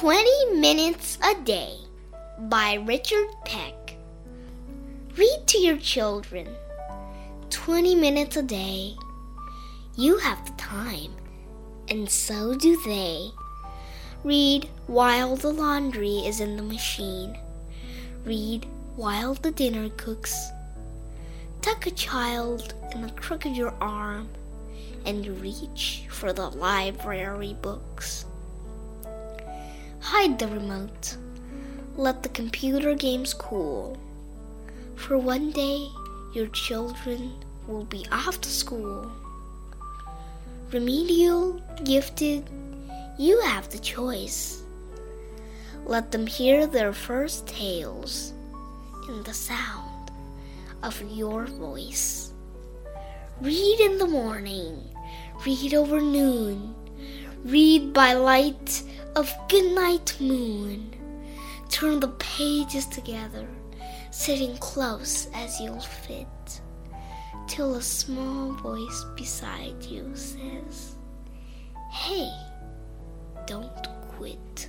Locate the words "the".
10.44-10.52, 15.36-15.52, 16.56-16.64, 19.34-19.52, 23.02-23.12, 26.32-26.50, 30.38-30.46, 32.22-32.28, 43.70-43.80, 49.24-49.34, 53.98-54.06, 62.00-62.08